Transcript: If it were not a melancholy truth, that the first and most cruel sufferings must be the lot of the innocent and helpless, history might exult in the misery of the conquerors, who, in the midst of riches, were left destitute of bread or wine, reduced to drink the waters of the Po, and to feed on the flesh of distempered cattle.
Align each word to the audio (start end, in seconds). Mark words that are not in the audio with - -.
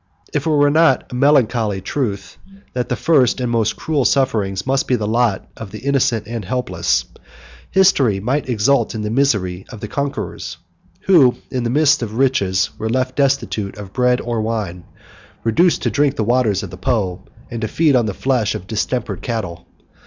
If 0.33 0.47
it 0.47 0.49
were 0.49 0.71
not 0.71 1.11
a 1.11 1.15
melancholy 1.15 1.79
truth, 1.79 2.39
that 2.73 2.89
the 2.89 2.95
first 2.95 3.39
and 3.39 3.51
most 3.51 3.75
cruel 3.75 4.03
sufferings 4.03 4.65
must 4.65 4.87
be 4.87 4.95
the 4.95 5.05
lot 5.07 5.47
of 5.55 5.69
the 5.69 5.77
innocent 5.77 6.25
and 6.25 6.43
helpless, 6.43 7.05
history 7.69 8.19
might 8.19 8.49
exult 8.49 8.95
in 8.95 9.03
the 9.03 9.11
misery 9.11 9.63
of 9.69 9.79
the 9.79 9.87
conquerors, 9.87 10.57
who, 11.01 11.35
in 11.51 11.61
the 11.63 11.69
midst 11.69 12.01
of 12.01 12.17
riches, 12.17 12.71
were 12.79 12.89
left 12.89 13.15
destitute 13.15 13.77
of 13.77 13.93
bread 13.93 14.19
or 14.21 14.41
wine, 14.41 14.85
reduced 15.43 15.83
to 15.83 15.91
drink 15.91 16.15
the 16.15 16.23
waters 16.23 16.63
of 16.63 16.71
the 16.71 16.77
Po, 16.77 17.21
and 17.51 17.61
to 17.61 17.67
feed 17.67 17.95
on 17.95 18.07
the 18.07 18.15
flesh 18.15 18.55
of 18.55 18.65
distempered 18.65 19.21
cattle. 19.21 19.67